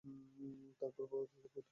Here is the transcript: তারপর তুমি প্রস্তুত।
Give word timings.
তারপর 0.81 1.03
তুমি 1.25 1.45
প্রস্তুত। 1.45 1.65